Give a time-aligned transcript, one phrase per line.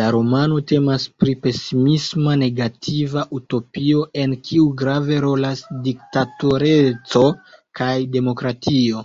[0.00, 7.26] La romano temas pri pesismisma negativa utopio en kiu grave rolas diktatoreco
[7.82, 9.04] kaj demokratio.